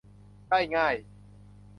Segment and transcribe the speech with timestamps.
[0.49, 0.95] ได้ง่าย